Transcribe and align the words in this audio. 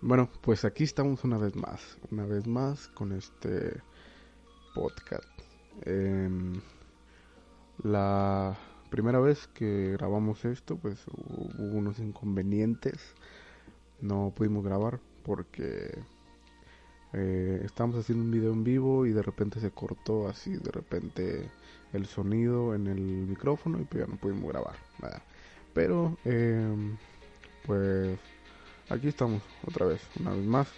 Bueno, 0.00 0.30
pues 0.42 0.64
aquí 0.64 0.84
estamos 0.84 1.24
una 1.24 1.38
vez 1.38 1.56
más, 1.56 1.98
una 2.12 2.24
vez 2.24 2.46
más 2.46 2.86
con 2.88 3.10
este 3.10 3.82
podcast. 4.72 5.28
Em, 5.82 6.60
la 7.82 8.56
primera 8.90 9.18
vez 9.18 9.48
que 9.48 9.92
grabamos 9.94 10.44
esto, 10.44 10.76
pues 10.76 11.04
hubo 11.08 11.76
unos 11.76 11.98
inconvenientes. 11.98 13.12
No 14.00 14.32
pudimos 14.36 14.64
grabar 14.64 15.00
porque 15.24 15.98
eh, 17.12 17.62
estábamos 17.64 17.98
haciendo 17.98 18.24
un 18.24 18.30
video 18.30 18.52
en 18.52 18.62
vivo 18.62 19.04
y 19.04 19.12
de 19.12 19.22
repente 19.22 19.58
se 19.58 19.72
cortó 19.72 20.28
así, 20.28 20.52
de 20.52 20.70
repente 20.70 21.50
el 21.92 22.06
sonido 22.06 22.72
en 22.76 22.86
el 22.86 23.00
micrófono 23.00 23.80
y 23.80 23.84
pues 23.84 24.04
ya 24.04 24.06
no 24.06 24.16
pudimos 24.16 24.48
grabar. 24.52 24.76
Nada. 25.02 25.22
Pero, 25.74 26.16
em, 26.24 26.96
pues 27.66 28.16
aquí 28.88 29.08
estamos 29.08 29.42
otra 29.66 29.86
vez, 29.86 30.00
una 30.18 30.30
vez 30.32 30.44
más, 30.44 30.68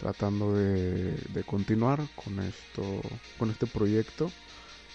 tratando 0.00 0.54
de, 0.54 1.44
continuar 1.44 2.00
con 2.14 2.38
esto, 2.40 2.82
con 3.38 3.50
este 3.50 3.66
proyecto. 3.66 4.30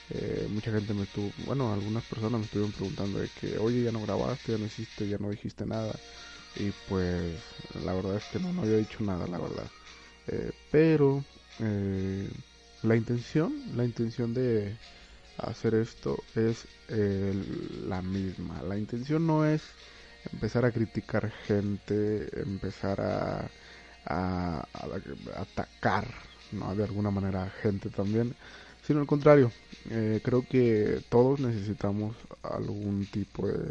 Eh, 0.09 0.47
mucha 0.49 0.71
gente 0.71 0.93
me 0.93 1.03
estuvo, 1.03 1.31
bueno, 1.45 1.71
algunas 1.71 2.03
personas 2.03 2.39
me 2.39 2.45
estuvieron 2.45 2.73
preguntando 2.73 3.19
de 3.19 3.29
que, 3.39 3.57
oye, 3.57 3.83
ya 3.83 3.91
no 3.91 4.01
grabaste, 4.01 4.51
ya 4.51 4.57
no 4.57 4.65
hiciste, 4.65 5.07
ya 5.07 5.17
no 5.17 5.29
dijiste 5.29 5.65
nada. 5.65 5.95
Y 6.57 6.71
pues 6.89 7.33
la 7.85 7.93
verdad 7.93 8.17
es 8.17 8.25
que 8.25 8.39
no, 8.39 8.51
no 8.51 8.63
había 8.63 8.77
dicho 8.77 9.03
nada, 9.03 9.25
la 9.27 9.37
verdad. 9.37 9.67
Eh, 10.27 10.51
pero 10.69 11.23
eh, 11.59 12.29
la 12.83 12.95
intención, 12.95 13.53
la 13.75 13.85
intención 13.85 14.33
de 14.33 14.75
hacer 15.37 15.75
esto 15.75 16.21
es 16.35 16.67
la 17.87 18.01
misma. 18.01 18.61
La 18.63 18.77
intención 18.77 19.25
no 19.25 19.45
es 19.45 19.61
empezar 20.31 20.65
a 20.65 20.71
criticar 20.71 21.31
gente, 21.47 22.41
empezar 22.41 23.01
a, 23.01 23.49
a, 24.05 24.67
atacar, 25.37 26.07
¿no? 26.51 26.75
De 26.75 26.83
alguna 26.83 27.11
manera 27.11 27.49
gente 27.61 27.89
también, 27.89 28.35
sino 28.85 28.99
al 28.99 29.07
contrario, 29.07 29.51
eh, 29.89 30.21
creo 30.23 30.45
que 30.47 31.01
todos 31.09 31.39
necesitamos 31.39 32.15
algún 32.43 33.05
tipo 33.05 33.47
de 33.47 33.69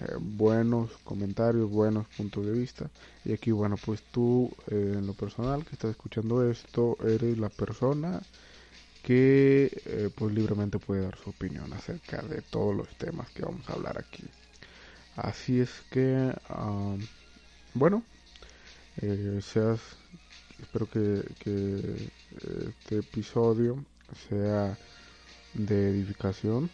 eh, 0.00 0.16
buenos 0.20 0.90
comentarios, 1.04 1.70
buenos 1.70 2.06
puntos 2.08 2.46
de 2.46 2.52
vista. 2.52 2.90
Y 3.24 3.32
aquí, 3.32 3.50
bueno, 3.52 3.76
pues 3.84 4.02
tú, 4.10 4.50
eh, 4.70 4.94
en 4.98 5.06
lo 5.06 5.14
personal, 5.14 5.64
que 5.64 5.72
estás 5.72 5.90
escuchando 5.90 6.48
esto, 6.48 6.96
eres 7.04 7.38
la 7.38 7.48
persona 7.48 8.20
que 9.02 10.10
pues 10.14 10.34
libremente 10.34 10.78
puede 10.78 11.02
dar 11.02 11.16
su 11.16 11.30
opinión 11.30 11.72
acerca 11.72 12.20
de 12.20 12.42
todos 12.42 12.76
los 12.76 12.88
temas 12.98 13.30
que 13.30 13.42
vamos 13.42 13.68
a 13.68 13.72
hablar 13.72 13.98
aquí. 13.98 14.24
Así 15.16 15.60
es 15.60 15.70
que, 15.90 16.32
bueno, 17.74 18.02
eh, 19.02 19.40
seas, 19.42 19.80
espero 20.60 20.88
que, 20.88 21.22
este 22.80 22.98
episodio 22.98 23.84
sea 24.28 24.76
de 25.54 25.90
edificación 25.90 26.70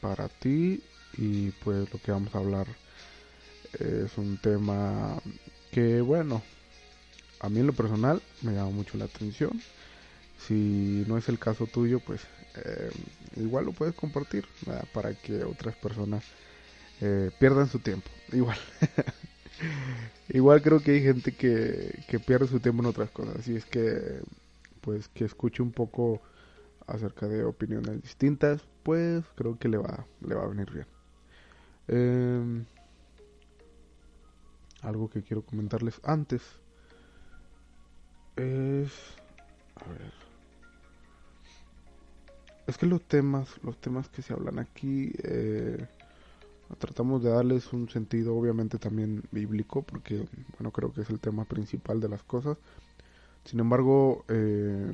para 0.00 0.28
ti 0.28 0.82
y 1.16 1.50
pues 1.62 1.92
lo 1.92 2.00
que 2.00 2.12
vamos 2.12 2.34
a 2.34 2.38
hablar 2.38 2.66
es 3.78 4.16
un 4.18 4.38
tema 4.38 5.20
que 5.70 6.00
bueno 6.00 6.42
a 7.40 7.48
mí 7.48 7.60
en 7.60 7.66
lo 7.66 7.72
personal 7.72 8.22
me 8.42 8.52
llama 8.52 8.70
mucho 8.70 8.96
la 8.96 9.06
atención. 9.06 9.60
Si 10.46 11.04
no 11.06 11.18
es 11.18 11.28
el 11.28 11.38
caso 11.38 11.66
tuyo 11.66 12.00
pues 12.00 12.22
eh, 12.56 12.90
igual 13.36 13.66
lo 13.66 13.72
puedes 13.72 13.94
compartir 13.94 14.46
para 14.92 15.14
que 15.14 15.44
otras 15.44 15.74
personas 15.76 16.24
eh, 17.00 17.30
pierdan 17.38 17.68
su 17.68 17.78
tiempo. 17.78 18.08
Igual. 18.32 18.58
Igual 20.28 20.62
creo 20.62 20.80
que 20.80 20.92
hay 20.92 21.02
gente 21.02 21.32
que, 21.32 22.02
que 22.08 22.18
pierde 22.18 22.46
su 22.46 22.60
tiempo 22.60 22.82
en 22.82 22.88
otras 22.88 23.10
cosas. 23.10 23.36
Así 23.36 23.56
es 23.56 23.64
que, 23.66 24.22
pues, 24.80 25.08
que 25.08 25.24
escuche 25.24 25.62
un 25.62 25.72
poco 25.72 26.20
acerca 26.86 27.26
de 27.26 27.44
opiniones 27.44 28.02
distintas, 28.02 28.62
pues 28.82 29.24
creo 29.36 29.58
que 29.58 29.68
le 29.68 29.78
va, 29.78 30.06
le 30.20 30.34
va 30.34 30.44
a 30.44 30.48
venir 30.48 30.70
bien. 30.70 30.86
Em, 31.88 32.64
algo 34.82 35.08
que 35.08 35.22
quiero 35.22 35.42
comentarles 35.42 36.00
antes 36.04 36.42
es... 38.36 38.92
A 39.76 39.88
ver. 39.88 40.12
Es 42.66 42.78
que 42.78 42.86
los 42.86 43.02
temas, 43.02 43.48
los 43.62 43.78
temas 43.80 44.08
que 44.08 44.22
se 44.22 44.32
hablan 44.32 44.58
aquí... 44.58 45.12
Eh, 45.22 45.86
tratamos 46.78 47.22
de 47.22 47.30
darles 47.30 47.72
un 47.72 47.88
sentido 47.88 48.36
obviamente 48.36 48.78
también 48.78 49.22
bíblico 49.30 49.82
porque 49.82 50.26
bueno 50.58 50.70
creo 50.70 50.92
que 50.92 51.02
es 51.02 51.10
el 51.10 51.20
tema 51.20 51.44
principal 51.44 52.00
de 52.00 52.08
las 52.08 52.22
cosas. 52.22 52.56
Sin 53.44 53.60
embargo 53.60 54.24
eh, 54.28 54.92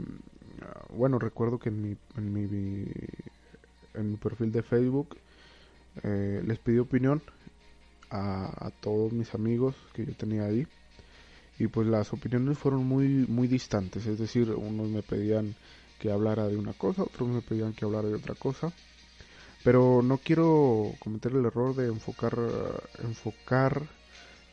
bueno 0.91 1.19
recuerdo 1.19 1.59
que 1.59 1.69
en 1.69 1.83
mi 1.83 1.97
en 2.17 2.33
mi, 2.33 2.87
en 3.95 4.11
mi 4.11 4.17
perfil 4.17 4.53
de 4.53 4.63
Facebook 4.63 5.17
eh, 6.03 6.43
les 6.47 6.59
pedí 6.59 6.79
opinión 6.79 7.23
a, 8.11 8.67
a, 8.67 8.71
todos 8.71 9.13
mis 9.13 9.35
amigos 9.35 9.75
que 9.93 10.05
yo 10.05 10.15
tenía 10.15 10.45
ahí 10.45 10.67
y 11.59 11.67
pues 11.69 11.87
las 11.87 12.13
opiniones 12.13 12.59
fueron 12.59 12.87
muy 12.87 13.07
muy 13.29 13.49
distantes. 13.49 14.07
Es 14.07 14.19
decir 14.19 14.51
unos 14.51 14.89
me 14.89 15.03
pedían 15.03 15.55
que 15.99 16.11
hablara 16.11 16.47
de 16.49 16.57
una 16.57 16.73
cosa 16.73 17.03
otros 17.03 17.29
me 17.29 17.43
pedían 17.43 17.73
que 17.73 17.85
hablara 17.85 18.09
de 18.09 18.15
otra 18.15 18.35
cosa 18.35 18.73
pero 19.63 20.03
no 20.03 20.19
quiero 20.19 20.95
cometer 21.01 21.33
el 21.33 21.47
error 21.47 21.75
de 21.75 21.87
enfocar, 21.89 22.37
enfocar 23.03 23.89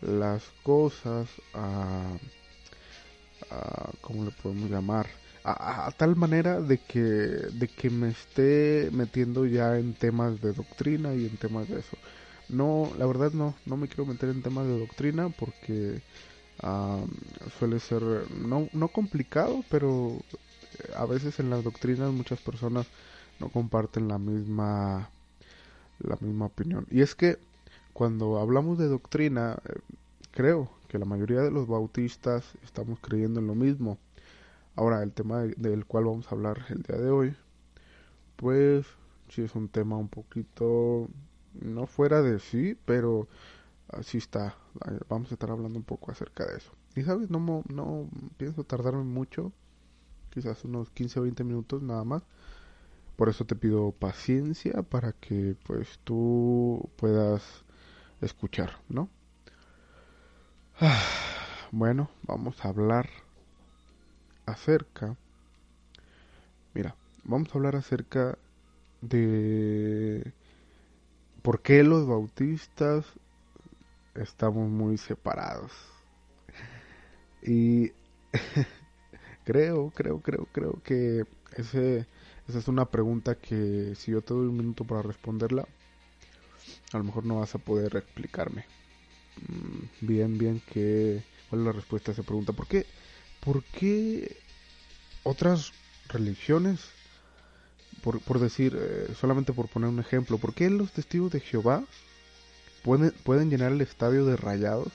las 0.01 0.43
cosas 0.63 1.29
a, 1.53 2.17
a 3.49 3.91
¿cómo 4.01 4.25
le 4.25 4.31
podemos 4.31 4.69
llamar? 4.69 5.07
A, 5.43 5.91
tal 5.95 6.17
manera 6.17 6.59
de 6.59 6.77
que, 6.79 6.99
de 6.99 7.69
que 7.69 7.89
me 7.89 8.09
esté 8.09 8.89
metiendo 8.91 9.45
ya 9.45 9.77
en 9.77 9.93
temas 9.93 10.41
de 10.41 10.51
doctrina 10.51 11.13
y 11.15 11.25
en 11.25 11.37
temas 11.37 11.69
de 11.69 11.79
eso. 11.79 11.97
No, 12.49 12.91
la 12.97 13.05
verdad 13.05 13.31
no, 13.31 13.55
no 13.65 13.77
me 13.77 13.87
quiero 13.87 14.05
meter 14.05 14.29
en 14.29 14.41
temas 14.41 14.67
de 14.67 14.77
doctrina 14.77 15.29
porque 15.29 16.01
suele 17.59 17.79
ser 17.79 18.01
no, 18.31 18.69
no 18.73 18.87
complicado, 18.89 19.63
pero 19.69 20.19
a 20.95 21.05
veces 21.05 21.39
en 21.39 21.49
las 21.49 21.63
doctrinas 21.63 22.11
muchas 22.11 22.39
personas 22.41 22.87
no 23.39 23.49
comparten 23.49 24.07
la 24.07 24.17
misma 24.17 25.09
la 25.99 26.17
misma 26.21 26.45
opinión. 26.45 26.85
Y 26.89 27.01
es 27.01 27.15
que 27.15 27.37
cuando 27.93 28.39
hablamos 28.39 28.77
de 28.77 28.87
doctrina, 28.87 29.57
eh, 29.65 29.79
creo 30.31 30.69
que 30.87 30.99
la 30.99 31.05
mayoría 31.05 31.41
de 31.41 31.51
los 31.51 31.67
bautistas 31.67 32.45
estamos 32.63 32.99
creyendo 32.99 33.39
en 33.39 33.47
lo 33.47 33.55
mismo. 33.55 33.97
Ahora, 34.75 35.01
el 35.03 35.11
tema 35.11 35.41
del 35.41 35.85
cual 35.85 36.05
vamos 36.05 36.27
a 36.27 36.35
hablar 36.35 36.65
el 36.69 36.83
día 36.83 36.97
de 36.97 37.09
hoy, 37.09 37.35
pues 38.35 38.85
sí 39.29 39.41
es 39.41 39.55
un 39.55 39.67
tema 39.67 39.97
un 39.97 40.07
poquito, 40.07 41.09
no 41.59 41.87
fuera 41.87 42.21
de 42.21 42.39
sí, 42.39 42.77
pero 42.85 43.27
así 43.89 44.19
está. 44.19 44.55
Vamos 45.09 45.31
a 45.31 45.33
estar 45.33 45.49
hablando 45.49 45.79
un 45.79 45.85
poco 45.85 46.11
acerca 46.11 46.45
de 46.45 46.57
eso. 46.57 46.71
Y 46.95 47.03
sabes, 47.03 47.29
no, 47.29 47.39
no 47.67 48.09
pienso 48.37 48.63
tardarme 48.63 49.03
mucho, 49.03 49.51
quizás 50.29 50.63
unos 50.63 50.89
15 50.91 51.19
o 51.19 51.23
20 51.23 51.43
minutos 51.43 51.81
nada 51.81 52.03
más. 52.03 52.23
Por 53.17 53.29
eso 53.29 53.45
te 53.45 53.55
pido 53.55 53.91
paciencia 53.91 54.83
para 54.83 55.11
que 55.11 55.57
pues 55.65 55.99
tú 56.03 56.89
puedas 56.95 57.65
escuchar, 58.21 58.79
¿no? 58.87 59.09
Bueno, 61.71 62.09
vamos 62.23 62.63
a 62.63 62.69
hablar 62.69 63.09
acerca... 64.45 65.17
Mira, 66.73 66.95
vamos 67.25 67.49
a 67.49 67.57
hablar 67.57 67.75
acerca 67.75 68.37
de 69.01 70.31
por 71.41 71.61
qué 71.61 71.83
los 71.83 72.07
bautistas 72.07 73.05
estamos 74.15 74.69
muy 74.69 74.97
separados. 74.97 75.73
Y 77.41 77.91
creo, 79.43 79.89
creo, 79.89 80.21
creo, 80.21 80.47
creo 80.53 80.81
que 80.83 81.25
ese 81.57 82.07
esa 82.47 82.59
es 82.59 82.67
una 82.67 82.85
pregunta 82.85 83.35
que 83.35 83.93
si 83.95 84.11
yo 84.11 84.21
te 84.21 84.33
doy 84.33 84.47
un 84.47 84.57
minuto 84.57 84.85
para 84.85 85.01
responderla, 85.01 85.67
a 86.93 86.97
lo 86.97 87.03
mejor 87.03 87.25
no 87.25 87.39
vas 87.39 87.53
a 87.55 87.59
poder 87.59 87.95
explicarme. 87.95 88.65
Mm, 89.47 90.05
bien, 90.05 90.37
bien, 90.37 90.61
que, 90.71 91.23
¿cuál 91.49 91.61
es 91.61 91.67
la 91.67 91.73
respuesta 91.73 92.11
a 92.11 92.13
esa 92.13 92.23
pregunta? 92.23 92.53
¿Por 92.53 92.67
qué, 92.67 92.85
por 93.41 93.63
qué 93.63 94.37
otras 95.23 95.73
religiones, 96.07 96.79
por, 98.01 98.21
por 98.21 98.39
decir, 98.39 98.77
eh, 98.79 99.13
solamente 99.19 99.51
por 99.51 99.67
poner 99.67 99.89
un 99.89 99.99
ejemplo, 99.99 100.37
¿por 100.37 100.53
qué 100.53 100.69
los 100.69 100.93
testigos 100.93 101.31
de 101.31 101.41
Jehová 101.41 101.83
pueden, 102.83 103.11
pueden 103.23 103.49
llenar 103.49 103.73
el 103.73 103.81
estadio 103.81 104.25
de 104.25 104.37
Rayados, 104.37 104.93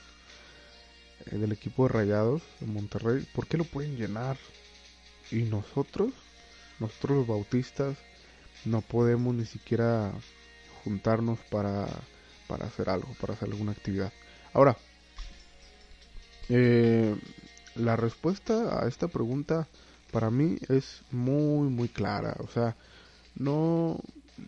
eh, 1.27 1.37
del 1.37 1.51
equipo 1.51 1.83
de 1.83 1.93
Rayados 1.93 2.41
de 2.59 2.65
Monterrey? 2.65 3.27
¿Por 3.35 3.45
qué 3.45 3.57
lo 3.57 3.63
pueden 3.63 3.95
llenar? 3.95 4.37
¿Y 5.29 5.43
nosotros? 5.43 6.11
Nosotros 6.79 7.19
los 7.19 7.27
bautistas 7.27 7.97
no 8.65 8.81
podemos 8.81 9.33
ni 9.35 9.45
siquiera 9.45 10.11
juntarnos 10.83 11.39
para, 11.49 11.87
para 12.47 12.65
hacer 12.65 12.89
algo, 12.89 13.09
para 13.19 13.33
hacer 13.33 13.49
alguna 13.49 13.71
actividad. 13.71 14.11
Ahora, 14.53 14.77
eh, 16.49 17.15
la 17.75 17.95
respuesta 17.95 18.83
a 18.83 18.87
esta 18.87 19.07
pregunta 19.07 19.67
para 20.11 20.29
mí 20.29 20.57
es 20.69 21.01
muy 21.11 21.69
muy 21.69 21.87
clara, 21.87 22.35
o 22.39 22.47
sea, 22.47 22.75
no 23.35 23.99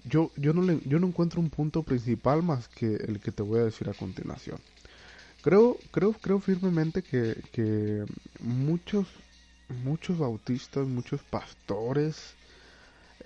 yo 0.03 0.31
yo 0.35 0.53
no 0.53 0.61
le, 0.61 0.79
yo 0.85 0.99
no 0.99 1.07
encuentro 1.07 1.41
un 1.41 1.49
punto 1.49 1.83
principal 1.83 2.43
más 2.43 2.67
que 2.67 2.95
el 2.95 3.19
que 3.19 3.31
te 3.31 3.43
voy 3.43 3.59
a 3.59 3.65
decir 3.65 3.89
a 3.89 3.93
continuación. 3.93 4.59
Creo 5.41 5.77
creo 5.91 6.13
creo 6.13 6.39
firmemente 6.39 7.01
que, 7.01 7.41
que 7.51 8.05
muchos 8.41 9.07
muchos 9.69 10.17
bautistas, 10.17 10.87
muchos 10.87 11.21
pastores 11.23 12.35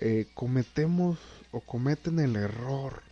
eh, 0.00 0.26
cometemos 0.34 1.18
o 1.50 1.60
cometen 1.60 2.18
el 2.18 2.36
error, 2.36 3.02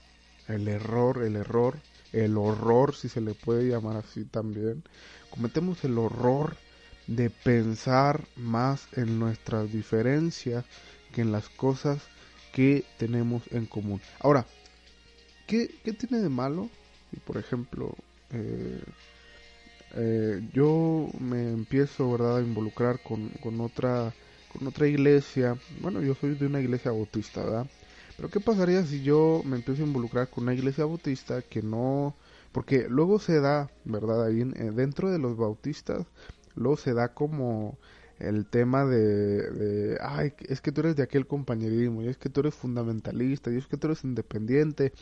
el 0.47 0.69
error, 0.69 1.23
el 1.23 1.37
error, 1.37 1.79
el 2.13 2.37
horror, 2.39 2.95
si 2.95 3.09
se 3.09 3.21
le 3.21 3.35
puede 3.35 3.69
llamar 3.69 3.97
así 3.97 4.25
también, 4.25 4.83
cometemos 5.31 5.85
el 5.85 5.99
horror 5.99 6.57
de 7.07 7.31
pensar 7.31 8.27
más 8.37 8.89
en 8.93 9.19
nuestras 9.19 9.71
diferencias 9.73 10.65
que 11.13 11.23
en 11.23 11.33
las 11.33 11.49
cosas 11.49 11.99
que 12.53 12.85
tenemos 12.99 13.43
en 13.51 13.67
común. 13.67 14.01
Ahora, 14.21 14.47
¿qué, 15.47 15.69
tiene 15.99 16.23
de 16.23 16.29
malo? 16.29 16.71
por 17.25 17.39
ejemplo, 17.39 17.95
eh, 18.31 18.83
eh, 19.95 20.43
yo 20.53 21.11
me 21.19 21.51
empiezo 21.51 22.11
¿verdad? 22.11 22.39
a 22.39 22.41
involucrar 22.43 23.01
con, 23.03 23.31
con, 23.41 23.61
otra, 23.61 24.15
con 24.49 24.67
otra 24.67 24.87
iglesia. 24.87 25.59
Bueno, 25.69 26.03
yo 26.03 26.15
soy 26.15 26.35
de 26.35 26.47
una 26.47 26.61
iglesia 26.61 26.91
bautista, 26.93 27.43
¿verdad? 27.45 27.67
Pero 28.17 28.31
¿qué 28.31 28.41
pasaría 28.41 28.85
si 28.85 29.03
yo 29.03 29.43
me 29.45 29.57
empiezo 29.57 29.83
a 29.83 29.87
involucrar 29.87 30.29
con 30.31 30.45
una 30.45 30.55
iglesia 30.55 30.85
bautista 30.85 31.43
que 31.43 31.63
no... 31.63 32.17
Porque 32.53 32.87
luego 32.89 33.19
se 33.19 33.41
da, 33.41 33.71
¿verdad? 33.85 34.25
Ahí 34.27 34.41
eh, 34.41 34.71
dentro 34.75 35.11
de 35.11 35.19
los 35.19 35.37
bautistas, 35.37 36.07
luego 36.55 36.77
se 36.77 36.95
da 36.95 37.15
como 37.15 37.79
el 38.19 38.47
tema 38.47 38.85
de, 38.85 39.97
ay, 40.01 40.33
es 40.49 40.61
que 40.61 40.73
tú 40.73 40.81
eres 40.81 40.97
de 40.97 41.03
aquel 41.03 41.27
compañerismo, 41.27 42.03
y 42.03 42.09
es 42.09 42.17
que 42.17 42.29
tú 42.29 42.41
eres 42.41 42.55
fundamentalista, 42.55 43.51
y 43.51 43.57
es 43.57 43.67
que 43.67 43.77
tú 43.77 43.87
eres 43.89 44.05
independiente, 44.05 44.93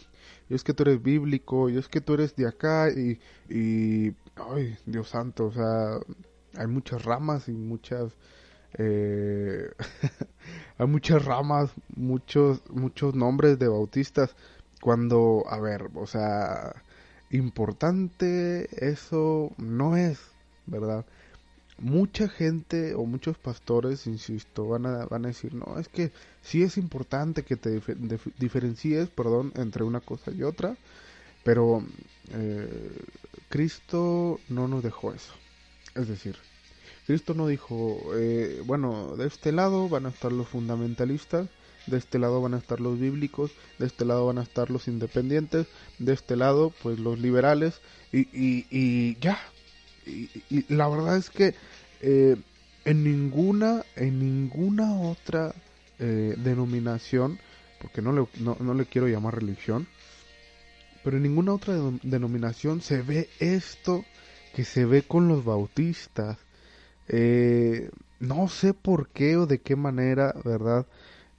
y 0.48 0.54
es 0.54 0.64
que 0.64 0.74
tú 0.74 0.82
eres 0.82 1.02
bíblico, 1.02 1.70
y 1.70 1.78
es 1.78 1.88
que 1.88 2.00
tú 2.00 2.14
eres 2.14 2.36
de 2.36 2.46
acá, 2.46 2.90
y, 2.90 3.18
y 3.48 4.14
ay, 4.36 4.76
Dios 4.86 5.08
santo, 5.08 5.46
o 5.46 5.52
sea, 5.52 5.98
hay 6.56 6.66
muchas 6.66 7.04
ramas 7.04 7.48
y 7.48 7.52
muchas, 7.52 8.12
eh, 8.78 9.70
hay 10.78 10.86
muchas 10.86 11.24
ramas, 11.24 11.70
muchos, 11.94 12.62
muchos 12.70 13.14
nombres 13.14 13.58
de 13.58 13.68
bautistas, 13.68 14.36
cuando, 14.82 15.44
a 15.48 15.58
ver, 15.58 15.88
o 15.94 16.06
sea, 16.06 16.82
importante 17.30 18.68
eso 18.86 19.52
no 19.58 19.96
es, 19.96 20.20
¿verdad? 20.66 21.06
Mucha 21.78 22.28
gente 22.28 22.94
o 22.94 23.04
muchos 23.04 23.36
pastores, 23.36 24.06
insisto, 24.06 24.66
van 24.68 24.86
a, 24.86 25.06
van 25.06 25.24
a 25.24 25.28
decir, 25.28 25.54
no, 25.54 25.78
es 25.78 25.88
que 25.88 26.10
sí 26.42 26.62
es 26.62 26.78
importante 26.78 27.42
que 27.42 27.56
te 27.56 27.80
diferencies, 28.38 29.08
perdón, 29.08 29.52
entre 29.56 29.84
una 29.84 30.00
cosa 30.00 30.30
y 30.30 30.42
otra, 30.42 30.76
pero 31.44 31.84
eh, 32.32 32.98
Cristo 33.48 34.40
no 34.48 34.68
nos 34.68 34.82
dejó 34.82 35.12
eso. 35.12 35.32
Es 35.94 36.08
decir, 36.08 36.36
Cristo 37.06 37.34
no 37.34 37.46
dijo, 37.46 38.00
eh, 38.14 38.62
bueno, 38.64 39.16
de 39.16 39.26
este 39.26 39.52
lado 39.52 39.88
van 39.88 40.06
a 40.06 40.10
estar 40.10 40.32
los 40.32 40.48
fundamentalistas, 40.48 41.48
de 41.86 41.98
este 41.98 42.18
lado 42.18 42.42
van 42.42 42.54
a 42.54 42.58
estar 42.58 42.80
los 42.80 42.98
bíblicos, 42.98 43.52
de 43.78 43.86
este 43.86 44.04
lado 44.04 44.26
van 44.26 44.38
a 44.38 44.42
estar 44.42 44.70
los 44.70 44.88
independientes, 44.88 45.68
de 45.98 46.12
este 46.12 46.36
lado 46.36 46.72
pues 46.82 46.98
los 46.98 47.18
liberales 47.20 47.80
y, 48.12 48.20
y, 48.32 48.66
y 48.70 49.16
ya, 49.20 49.38
y, 50.06 50.74
la 50.74 50.88
verdad 50.88 51.16
es 51.16 51.30
que 51.30 51.54
eh, 52.00 52.36
en 52.84 53.04
ninguna, 53.04 53.84
en 53.96 54.18
ninguna 54.18 55.00
otra 55.00 55.54
eh, 55.98 56.34
denominación, 56.38 57.38
porque 57.80 58.02
no 58.02 58.12
le, 58.12 58.26
no, 58.40 58.74
le 58.74 58.86
quiero 58.86 59.08
llamar 59.08 59.34
religión, 59.34 59.86
pero 61.02 61.16
en 61.16 61.24
ninguna 61.24 61.52
otra 61.52 61.74
denominación 62.02 62.80
se 62.80 63.02
ve 63.02 63.28
esto 63.38 64.04
que 64.54 64.64
se 64.64 64.84
ve 64.84 65.02
con 65.02 65.28
los 65.28 65.44
bautistas. 65.44 66.38
Eh, 67.08 67.90
no 68.18 68.48
sé 68.48 68.74
por 68.74 69.08
qué 69.10 69.36
o 69.36 69.46
de 69.46 69.60
qué 69.60 69.76
manera, 69.76 70.34
¿verdad? 70.44 70.86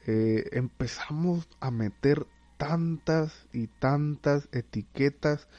empezamos 0.09 1.49
a 1.59 1.69
meter 1.69 2.25
tantas 2.55 3.33
y 3.51 3.67
tantas 3.67 4.47
etiquetas 4.53 5.49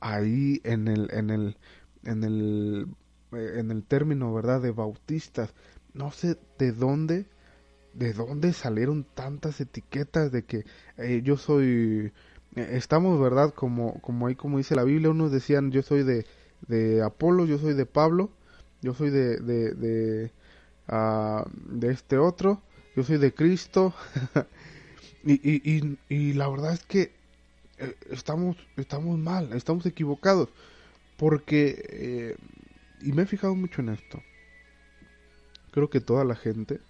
ahí 0.00 0.60
en 0.64 0.88
el, 0.88 1.08
en 1.12 1.30
el, 1.30 1.56
en 2.04 2.24
el, 2.24 2.86
eh, 3.32 3.56
en 3.58 3.70
el 3.70 3.84
término, 3.84 4.32
¿verdad?, 4.32 4.60
de 4.60 4.70
bautistas. 4.70 5.52
No 5.92 6.10
sé 6.10 6.36
de 6.58 6.72
dónde, 6.72 7.26
de 7.94 8.12
dónde 8.12 8.52
salieron 8.52 9.04
tantas 9.14 9.60
etiquetas 9.60 10.32
de 10.32 10.44
que 10.44 10.64
eh, 10.98 11.22
yo 11.24 11.36
soy, 11.36 12.12
eh, 12.56 12.68
estamos, 12.72 13.20
¿verdad?, 13.20 13.54
como, 13.54 14.00
como 14.00 14.26
ahí, 14.26 14.34
como 14.34 14.58
dice 14.58 14.76
la 14.76 14.84
Biblia, 14.84 15.10
unos 15.10 15.32
decían, 15.32 15.70
yo 15.70 15.82
soy 15.82 16.02
de, 16.02 16.26
de 16.68 17.02
Apolo, 17.02 17.46
yo 17.46 17.58
soy 17.58 17.74
de 17.74 17.86
Pablo, 17.86 18.30
yo 18.82 18.94
soy 18.94 19.10
de, 19.10 19.38
de, 19.38 19.74
de, 19.74 20.32
ah, 20.88 21.46
este 21.82 22.18
otro, 22.18 22.60
yo 22.96 23.04
soy 23.04 23.18
de 23.18 23.32
Cristo. 23.32 23.94
y, 25.24 25.34
y, 25.34 25.62
y, 25.64 25.98
y, 26.08 26.32
la 26.34 26.48
verdad 26.48 26.74
es 26.74 26.84
que 26.84 27.12
estamos, 28.10 28.56
estamos 28.76 29.18
mal, 29.18 29.52
estamos 29.52 29.86
equivocados. 29.86 30.48
Porque, 31.16 31.82
eh, 31.88 32.36
y 33.00 33.12
me 33.12 33.22
he 33.22 33.26
fijado 33.26 33.54
mucho 33.54 33.80
en 33.80 33.90
esto, 33.90 34.22
creo 35.70 35.90
que 35.90 36.00
toda 36.00 36.24
la 36.24 36.34
gente, 36.34 36.80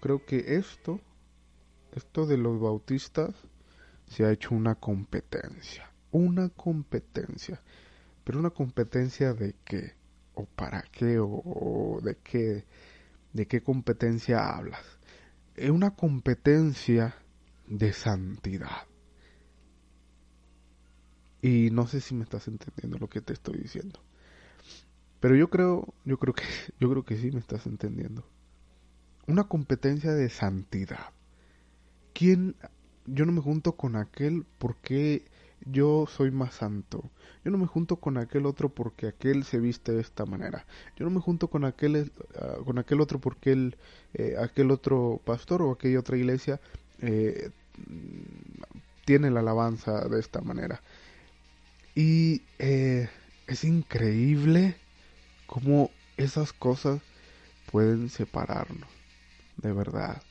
creo 0.00 0.24
que 0.24 0.56
esto, 0.56 1.00
esto 1.94 2.26
de 2.26 2.38
los 2.38 2.60
bautistas, 2.60 3.34
se 4.06 4.24
ha 4.24 4.32
hecho 4.32 4.54
una 4.54 4.74
competencia, 4.74 5.90
una 6.10 6.50
competencia, 6.50 7.60
pero 8.24 8.38
una 8.38 8.50
competencia 8.50 9.32
de 9.32 9.54
qué, 9.64 9.94
o 10.34 10.44
para 10.44 10.82
qué, 10.82 11.18
o, 11.18 12.00
de 12.02 12.16
qué, 12.22 12.64
de 13.32 13.46
qué 13.46 13.62
competencia 13.62 14.54
hablas. 14.54 14.84
Es 15.56 15.70
una 15.70 15.94
competencia 15.94 17.14
de 17.66 17.92
santidad. 17.92 18.86
Y 21.42 21.70
no 21.72 21.88
sé 21.88 22.00
si 22.00 22.14
me 22.14 22.22
estás 22.22 22.46
entendiendo 22.46 22.98
lo 22.98 23.08
que 23.08 23.20
te 23.20 23.32
estoy 23.32 23.58
diciendo. 23.58 24.00
Pero 25.20 25.36
yo 25.36 25.50
creo, 25.50 25.92
yo 26.04 26.18
creo 26.18 26.34
que, 26.34 26.44
yo 26.80 26.88
creo 26.88 27.04
que 27.04 27.16
sí 27.16 27.30
me 27.32 27.40
estás 27.40 27.66
entendiendo. 27.66 28.24
Una 29.26 29.44
competencia 29.44 30.12
de 30.12 30.28
santidad. 30.30 31.10
¿Quién? 32.14 32.56
Yo 33.06 33.26
no 33.26 33.32
me 33.32 33.40
junto 33.40 33.72
con 33.72 33.96
aquel 33.96 34.46
porque 34.58 35.24
yo 35.66 36.06
soy 36.08 36.30
más 36.30 36.54
santo. 36.54 37.10
Yo 37.44 37.50
no 37.50 37.58
me 37.58 37.66
junto 37.66 37.96
con 37.96 38.18
aquel 38.18 38.46
otro 38.46 38.68
porque 38.68 39.08
aquel 39.08 39.44
se 39.44 39.58
viste 39.58 39.92
de 39.92 40.00
esta 40.00 40.24
manera. 40.24 40.66
Yo 40.96 41.04
no 41.04 41.10
me 41.10 41.20
junto 41.20 41.48
con 41.48 41.64
aquel, 41.64 42.12
ah, 42.40 42.58
con 42.64 42.78
aquel 42.78 43.00
otro 43.00 43.20
porque 43.20 43.52
él, 43.52 43.76
eh, 44.14 44.36
aquel 44.38 44.70
otro 44.70 45.20
pastor 45.24 45.62
o 45.62 45.72
aquella 45.72 46.00
otra 46.00 46.16
iglesia 46.16 46.60
eh, 47.00 47.50
tiene 49.04 49.30
la 49.30 49.40
alabanza 49.40 50.08
de 50.08 50.20
esta 50.20 50.40
manera. 50.40 50.80
Y 51.94 52.42
eh, 52.58 53.08
es 53.46 53.64
increíble 53.64 54.76
cómo 55.46 55.90
esas 56.16 56.52
cosas 56.52 57.00
pueden 57.70 58.08
separarnos. 58.08 58.88
De 59.56 59.72
verdad. 59.72 60.22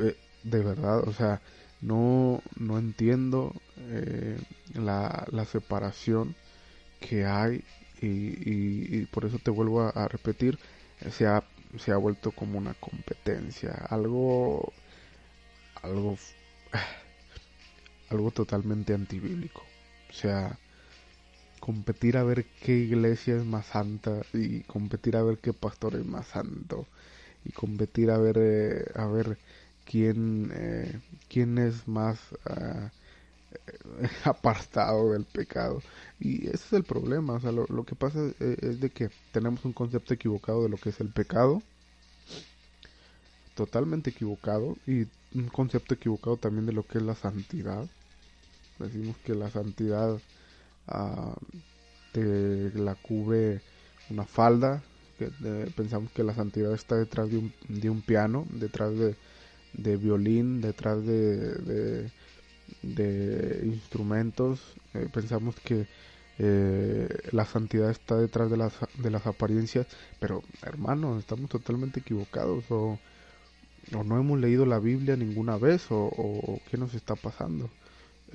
Eh, 0.00 0.16
de 0.44 0.60
verdad, 0.60 1.00
o 1.08 1.12
sea, 1.12 1.42
no, 1.80 2.42
no 2.56 2.78
entiendo 2.78 3.52
eh, 3.76 4.38
la, 4.74 5.26
la, 5.30 5.44
separación 5.44 6.36
que 7.00 7.26
hay 7.26 7.64
y, 8.00 9.06
por 9.06 9.24
eso 9.24 9.38
te 9.38 9.50
vuelvo 9.50 9.82
a, 9.82 9.90
a, 9.90 10.06
repetir, 10.06 10.58
se 11.10 11.26
ha, 11.26 11.42
se 11.78 11.90
ha 11.90 11.96
vuelto 11.96 12.30
como 12.30 12.58
una 12.58 12.74
competencia, 12.74 13.72
algo, 13.88 14.72
algo, 15.82 16.16
algo 18.10 18.30
totalmente 18.30 18.94
antibíblico. 18.94 19.62
O 20.10 20.12
sea, 20.12 20.58
competir 21.60 22.16
a 22.16 22.24
ver 22.24 22.46
qué 22.62 22.76
iglesia 22.76 23.36
es 23.36 23.44
más 23.44 23.66
santa 23.66 24.22
y 24.32 24.60
competir 24.62 25.16
a 25.16 25.22
ver 25.22 25.38
qué 25.38 25.52
pastor 25.52 25.96
es 25.96 26.06
más 26.06 26.26
santo 26.28 26.86
y 27.44 27.52
competir 27.52 28.10
a 28.10 28.18
ver 28.18 28.36
eh, 28.38 28.84
a 28.94 29.06
ver 29.06 29.38
quién 29.84 30.50
eh, 30.54 31.00
quién 31.28 31.58
es 31.58 31.86
más 31.88 32.18
ah, 32.46 32.90
apartado 34.24 35.12
del 35.12 35.24
pecado. 35.24 35.82
Y 36.20 36.46
ese 36.46 36.54
es 36.54 36.72
el 36.72 36.84
problema 36.84 37.34
o 37.34 37.40
sea 37.40 37.52
lo, 37.52 37.66
lo 37.68 37.84
que 37.84 37.94
pasa 37.94 38.18
es, 38.24 38.40
es, 38.40 38.80
de 38.80 38.90
que 38.90 39.10
tenemos 39.32 39.64
un 39.64 39.72
concepto 39.72 40.14
equivocado 40.14 40.62
de 40.62 40.68
lo 40.68 40.76
que 40.76 40.90
es 40.90 41.00
el 41.00 41.10
pecado 41.10 41.62
totalmente 43.54 44.10
equivocado 44.10 44.76
y 44.86 45.06
un 45.34 45.48
concepto 45.52 45.94
equivocado 45.94 46.36
también 46.36 46.64
de 46.66 46.72
lo 46.72 46.84
que 46.84 46.98
es 46.98 47.04
la 47.04 47.16
santidad 47.16 47.88
decimos 48.78 49.16
que 49.24 49.34
la 49.34 49.50
santidad 49.50 50.14
uh, 50.88 51.34
te 52.12 52.72
la 52.74 52.94
cubre 52.94 53.60
una 54.10 54.24
falda, 54.24 54.82
que 55.18 55.30
pensamos 55.76 56.10
que 56.12 56.22
la 56.22 56.34
santidad 56.34 56.72
está 56.72 56.96
detrás 56.96 57.30
de 57.30 57.38
un, 57.38 57.52
de 57.68 57.90
un 57.90 58.02
piano, 58.02 58.46
detrás 58.50 58.96
de, 58.96 59.16
de 59.72 59.96
violín, 59.96 60.60
detrás 60.60 61.04
de, 61.04 62.10
de, 62.82 63.62
instrumentos, 63.64 64.60
eh, 64.94 65.08
pensamos 65.12 65.56
que 65.56 65.86
eh, 66.38 67.08
la 67.32 67.44
santidad 67.44 67.90
está 67.90 68.16
detrás 68.16 68.50
de 68.50 68.56
las, 68.56 68.72
de 68.96 69.10
las 69.10 69.26
apariencias, 69.26 69.86
pero 70.20 70.42
hermano, 70.62 71.18
estamos 71.18 71.50
totalmente 71.50 72.00
equivocados 72.00 72.64
o, 72.70 72.98
o 73.92 74.04
no 74.04 74.20
hemos 74.20 74.38
leído 74.38 74.66
la 74.66 74.78
Biblia 74.78 75.16
ninguna 75.16 75.56
vez 75.56 75.86
o 75.90 76.60
qué 76.70 76.76
nos 76.76 76.94
está 76.94 77.16
pasando. 77.16 77.70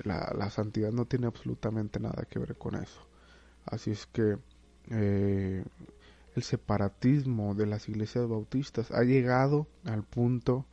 La, 0.02 0.32
la, 0.36 0.50
santidad 0.50 0.90
no 0.92 1.04
tiene 1.06 1.26
absolutamente 1.26 2.00
nada 2.00 2.24
que 2.28 2.38
ver 2.38 2.56
con 2.56 2.74
eso. 2.74 3.06
Así 3.64 3.92
es 3.92 4.06
que 4.06 4.38
eh, 4.90 5.64
el 6.34 6.42
separatismo 6.42 7.54
de 7.54 7.66
las 7.66 7.88
iglesias 7.88 8.28
bautistas 8.28 8.90
ha 8.90 9.02
llegado 9.02 9.66
al 9.84 10.02
punto, 10.02 10.66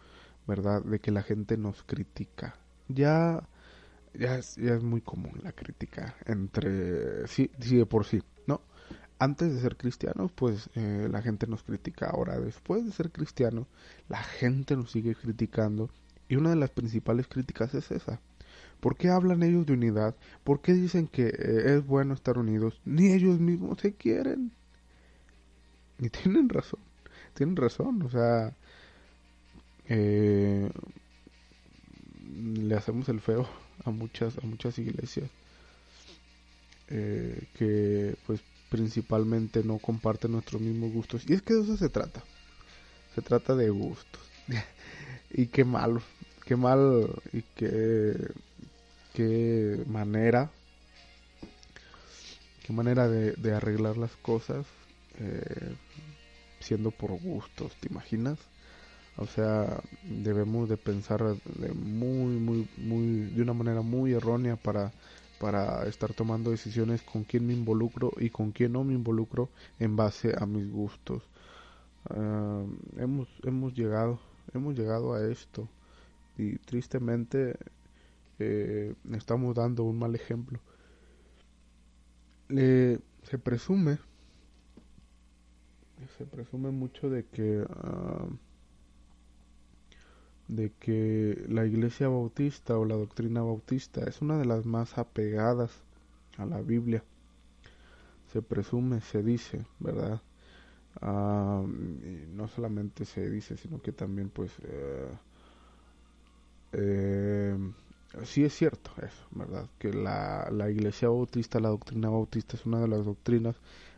¿verdad?, 0.47 0.83
de 0.83 0.99
que 0.99 1.11
la 1.11 1.21
gente 1.21 1.57
nos 1.57 1.83
critica. 1.83 2.55
Ya, 2.87 3.47
ya, 4.13 4.37
es, 4.37 4.55
ya 4.55 4.73
es 4.73 4.83
muy 4.83 5.01
común 5.01 5.39
la 5.43 5.51
crítica 5.51 6.15
entre, 6.25 7.27
sí, 7.27 7.51
sí, 7.59 7.77
de 7.77 7.85
por 7.85 8.05
sí, 8.05 8.21
¿no? 8.47 8.61
Antes 9.19 9.53
de 9.53 9.61
ser 9.61 9.77
cristianos, 9.77 10.31
pues 10.31 10.69
eh, 10.73 11.07
la 11.09 11.21
gente 11.21 11.45
nos 11.45 11.61
critica. 11.61 12.09
Ahora, 12.09 12.39
después 12.39 12.83
de 12.83 12.91
ser 12.91 13.11
cristianos, 13.11 13.67
la 14.09 14.23
gente 14.23 14.75
nos 14.75 14.91
sigue 14.91 15.13
criticando. 15.13 15.91
Y 16.27 16.37
una 16.37 16.49
de 16.49 16.55
las 16.55 16.71
principales 16.71 17.27
críticas 17.27 17.75
es 17.75 17.91
esa. 17.91 18.19
¿Por 18.81 18.97
qué 18.97 19.09
hablan 19.09 19.43
ellos 19.43 19.65
de 19.65 19.73
unidad? 19.73 20.15
¿Por 20.43 20.61
qué 20.61 20.73
dicen 20.73 21.07
que 21.07 21.27
eh, 21.27 21.75
es 21.75 21.85
bueno 21.85 22.13
estar 22.13 22.37
unidos? 22.37 22.81
Ni 22.83 23.13
ellos 23.13 23.39
mismos 23.39 23.79
se 23.79 23.93
quieren. 23.93 24.51
Y 25.99 26.09
tienen 26.09 26.49
razón, 26.49 26.81
tienen 27.33 27.55
razón, 27.55 28.01
o 28.01 28.09
sea, 28.09 28.53
eh, 29.87 30.69
le 32.33 32.75
hacemos 32.75 33.07
el 33.09 33.21
feo 33.21 33.47
a 33.85 33.91
muchas, 33.91 34.37
a 34.37 34.41
muchas 34.45 34.77
iglesias 34.79 35.29
eh, 36.93 37.47
que 37.57 38.15
pues 38.27 38.41
principalmente 38.69 39.63
no 39.63 39.77
comparten 39.77 40.33
nuestros 40.33 40.61
mismos 40.61 40.91
gustos. 40.91 41.23
Y 41.27 41.33
es 41.33 41.41
que 41.41 41.53
de 41.53 41.61
eso 41.61 41.77
se 41.77 41.89
trata, 41.89 42.23
se 43.15 43.21
trata 43.21 43.55
de 43.55 43.69
gustos. 43.69 44.21
y 45.31 45.47
qué 45.47 45.63
malo, 45.63 46.01
qué 46.45 46.55
mal 46.55 47.09
y 47.31 47.43
qué, 47.55 48.15
qué 49.13 49.83
manera, 49.87 50.51
qué 52.65 52.73
manera 52.73 53.07
de, 53.07 53.53
arreglar 53.53 53.97
las 53.97 54.15
cosas 54.17 54.65
eh, 55.19 55.75
siendo 56.59 56.91
por 56.91 57.11
gustos, 57.19 57.73
¿te 57.79 57.87
imaginas? 57.89 58.39
O 59.17 59.25
sea, 59.25 59.81
debemos 60.03 60.69
de 60.69 60.77
pensar 60.77 61.21
de 61.23 61.73
muy, 61.73 62.37
muy, 62.37 62.67
muy, 62.77 63.29
de 63.31 63.41
una 63.41 63.53
manera 63.53 63.81
muy 63.81 64.13
errónea 64.13 64.55
para, 64.55 64.91
para 65.39 65.85
estar 65.87 66.13
tomando 66.13 66.51
decisiones 66.51 67.01
con 67.01 67.23
quién 67.23 67.45
me 67.45 67.53
involucro 67.53 68.13
y 68.17 68.29
con 68.29 68.51
quién 68.51 68.71
no 68.71 68.83
me 68.83 68.93
involucro 68.93 69.49
en 69.79 69.95
base 69.95 70.33
a 70.37 70.45
mis 70.45 70.71
gustos. 70.71 71.23
Uh, 72.09 72.67
hemos, 72.97 73.27
hemos 73.43 73.73
llegado, 73.73 74.19
hemos 74.53 74.75
llegado 74.75 75.13
a 75.13 75.23
esto 75.27 75.67
y 76.37 76.57
tristemente 76.57 77.57
eh, 78.41 78.95
estamos 79.13 79.55
dando 79.55 79.83
un 79.83 79.99
mal 79.99 80.15
ejemplo. 80.15 80.59
Eh, 82.49 82.99
se 83.23 83.37
presume 83.37 83.99
se 86.17 86.25
presume 86.25 86.71
mucho 86.71 87.09
de 87.09 87.25
que 87.25 87.61
uh, 87.61 88.37
de 90.47 90.71
que 90.79 91.45
la 91.47 91.65
iglesia 91.65 92.09
bautista 92.09 92.77
o 92.77 92.85
la 92.85 92.95
doctrina 92.95 93.41
bautista 93.41 94.03
es 94.03 94.21
una 94.21 94.37
de 94.37 94.45
las 94.45 94.65
más 94.65 94.97
apegadas 94.97 95.71
a 96.37 96.45
la 96.45 96.61
Biblia 96.61 97.03
se 98.33 98.41
presume 98.41 99.01
se 99.01 99.23
dice 99.23 99.65
verdad 99.79 100.21
uh, 101.01 101.67
no 101.67 102.47
solamente 102.47 103.05
se 103.05 103.29
dice 103.29 103.57
sino 103.57 103.81
que 103.81 103.91
también 103.91 104.29
pues 104.29 104.57
uh, 104.59 105.15
eh, 106.73 107.57
sí 108.23 108.43
es 108.43 108.53
cierto 108.53 108.91
eso 108.97 109.25
verdad 109.31 109.67
que 109.79 109.93
la, 109.93 110.49
la 110.51 110.69
iglesia 110.69 111.09
bautista 111.09 111.59
la 111.59 111.69
doctrina 111.69 112.09
bautista 112.09 112.57
es 112.57 112.65
una 112.65 112.79
de 112.79 112.87
las 112.87 113.05
doctrinas 113.05 113.55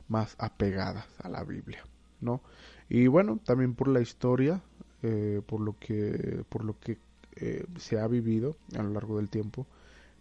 más 0.07 0.35
apegadas 0.39 1.07
a 1.19 1.29
la 1.29 1.43
Biblia 1.43 1.83
¿no? 2.23 2.41
Y 2.89 3.07
bueno, 3.07 3.39
también 3.43 3.75
por 3.75 3.87
la 3.87 4.01
historia, 4.01 4.61
eh, 5.03 5.41
por 5.45 5.61
lo 5.61 5.77
que, 5.79 6.43
por 6.49 6.63
lo 6.63 6.79
que 6.79 6.97
eh, 7.35 7.65
se 7.77 7.99
ha 7.99 8.07
vivido 8.07 8.55
a 8.77 8.83
lo 8.83 8.89
largo 8.89 9.17
del 9.17 9.29
tiempo, 9.29 9.67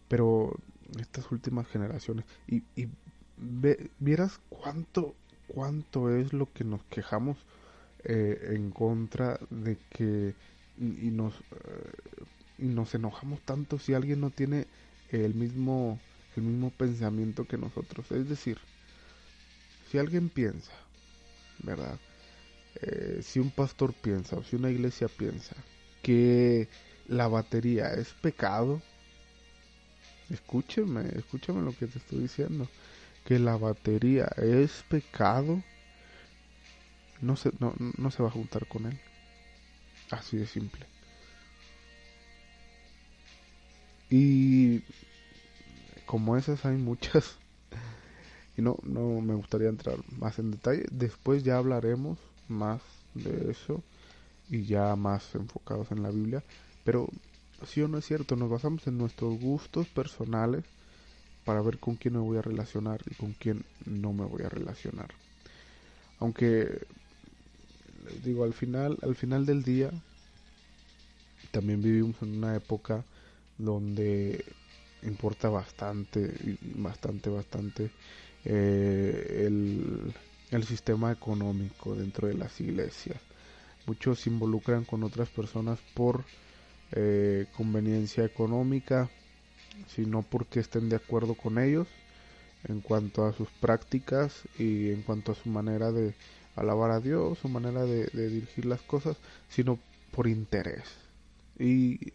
pero 0.08 0.54
estas 0.98 1.30
últimas 1.30 1.66
generaciones, 1.68 2.26
y, 2.46 2.62
y 2.76 2.88
vieras 3.98 4.40
cuánto, 4.48 5.14
cuánto 5.48 6.10
es 6.10 6.32
lo 6.32 6.52
que 6.52 6.64
nos 6.64 6.82
quejamos 6.84 7.38
eh, 8.04 8.52
en 8.54 8.70
contra 8.70 9.38
de 9.50 9.78
que, 9.90 10.34
y, 10.78 11.10
nos, 11.10 11.34
y 12.41 12.41
nos 12.41 12.41
enojamos 12.62 13.40
tanto 13.40 13.78
si 13.78 13.94
alguien 13.94 14.20
no 14.20 14.30
tiene 14.30 14.66
el 15.10 15.34
mismo, 15.34 15.98
el 16.36 16.44
mismo 16.44 16.70
pensamiento 16.70 17.46
que 17.46 17.58
nosotros, 17.58 18.10
es 18.12 18.28
decir, 18.28 18.58
si 19.90 19.98
alguien 19.98 20.28
piensa 20.28 20.72
¿verdad? 21.62 21.98
Eh, 22.80 23.20
si 23.22 23.38
un 23.38 23.50
pastor 23.50 23.92
piensa 23.94 24.36
o 24.36 24.44
si 24.44 24.56
una 24.56 24.70
iglesia 24.70 25.08
piensa 25.08 25.54
que 26.02 26.68
la 27.06 27.28
batería 27.28 27.92
es 27.94 28.12
pecado, 28.14 28.82
escúcheme, 30.30 31.02
escúchame 31.16 31.62
lo 31.62 31.76
que 31.76 31.86
te 31.86 31.98
estoy 31.98 32.20
diciendo, 32.20 32.68
que 33.24 33.38
la 33.38 33.56
batería 33.56 34.26
es 34.36 34.84
pecado, 34.88 35.62
no 37.20 37.36
se, 37.36 37.52
no, 37.60 37.74
no 37.78 38.10
se 38.10 38.22
va 38.22 38.28
a 38.28 38.32
juntar 38.32 38.66
con 38.66 38.86
él. 38.86 38.98
Así 40.10 40.36
de 40.36 40.46
simple. 40.46 40.86
Y 44.12 44.82
como 46.04 46.36
esas 46.36 46.66
hay 46.66 46.76
muchas 46.76 47.38
y 48.58 48.60
no, 48.60 48.76
no 48.82 49.22
me 49.22 49.34
gustaría 49.34 49.70
entrar 49.70 49.96
más 50.18 50.38
en 50.38 50.50
detalle. 50.50 50.84
Después 50.90 51.44
ya 51.44 51.56
hablaremos 51.56 52.18
más 52.46 52.82
de 53.14 53.50
eso 53.50 53.82
y 54.50 54.64
ya 54.66 54.94
más 54.96 55.34
enfocados 55.34 55.90
en 55.92 56.02
la 56.02 56.10
Biblia. 56.10 56.42
Pero 56.84 57.08
si 57.66 57.80
o 57.80 57.88
no 57.88 57.96
es 57.96 58.04
cierto, 58.04 58.36
nos 58.36 58.50
basamos 58.50 58.86
en 58.86 58.98
nuestros 58.98 59.40
gustos 59.40 59.88
personales 59.88 60.62
para 61.46 61.62
ver 61.62 61.78
con 61.78 61.94
quién 61.94 62.12
me 62.12 62.20
voy 62.20 62.36
a 62.36 62.42
relacionar 62.42 63.00
y 63.10 63.14
con 63.14 63.32
quién 63.32 63.64
no 63.86 64.12
me 64.12 64.26
voy 64.26 64.42
a 64.42 64.50
relacionar. 64.50 65.08
Aunque 66.18 66.82
les 68.04 68.22
digo, 68.22 68.44
al 68.44 68.52
final, 68.52 68.98
al 69.00 69.14
final 69.14 69.46
del 69.46 69.62
día 69.62 69.90
también 71.50 71.80
vivimos 71.80 72.16
en 72.20 72.36
una 72.36 72.54
época 72.54 73.06
donde 73.62 74.44
importa 75.02 75.48
bastante, 75.48 76.32
bastante, 76.76 77.30
bastante 77.30 77.90
eh, 78.44 79.44
el, 79.46 80.12
el 80.50 80.64
sistema 80.64 81.12
económico 81.12 81.94
dentro 81.94 82.28
de 82.28 82.34
las 82.34 82.60
iglesias. 82.60 83.18
Muchos 83.86 84.20
se 84.20 84.30
involucran 84.30 84.84
con 84.84 85.02
otras 85.02 85.28
personas 85.28 85.78
por 85.94 86.24
eh, 86.92 87.46
conveniencia 87.56 88.24
económica, 88.24 89.08
sino 89.88 90.22
porque 90.22 90.60
estén 90.60 90.88
de 90.88 90.96
acuerdo 90.96 91.34
con 91.34 91.58
ellos 91.58 91.88
en 92.68 92.80
cuanto 92.80 93.26
a 93.26 93.32
sus 93.32 93.48
prácticas 93.48 94.42
y 94.58 94.90
en 94.90 95.02
cuanto 95.02 95.32
a 95.32 95.34
su 95.34 95.48
manera 95.48 95.90
de 95.90 96.14
alabar 96.54 96.90
a 96.90 97.00
Dios, 97.00 97.38
su 97.38 97.48
manera 97.48 97.84
de, 97.84 98.06
de 98.06 98.28
dirigir 98.28 98.66
las 98.66 98.82
cosas, 98.82 99.16
sino 99.48 99.78
por 100.12 100.28
interés. 100.28 100.84
Y 101.58 102.12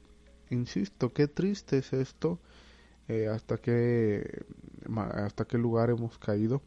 insisto, 0.50 1.14
qué 1.14 1.28
triste 1.28 1.78
es 1.80 1.94
esto 1.94 2.40
eh, 3.08 3.28
hasta 3.28 3.58
qué 3.58 4.46
hasta 4.96 5.46
qué 5.46 5.58
lugar 5.58 5.90
hemos 5.90 6.18
caído. 6.18 6.62